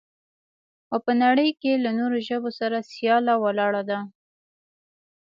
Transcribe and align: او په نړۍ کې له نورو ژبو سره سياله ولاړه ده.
او 0.91 0.97
په 1.05 1.11
نړۍ 1.23 1.49
کې 1.61 1.71
له 1.83 1.91
نورو 1.99 2.17
ژبو 2.27 2.49
سره 2.59 2.87
سياله 2.91 3.33
ولاړه 3.43 3.83
ده. 3.89 3.99